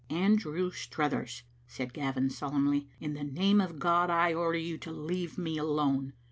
[0.09, 5.37] "Andrew Struthers," said Gavin solemnly, "in the name of God I order you to leave
[5.37, 6.13] me alone.